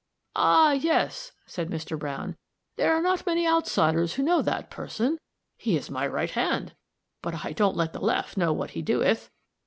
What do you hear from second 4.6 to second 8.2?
person. He is my right hand, but I don't let the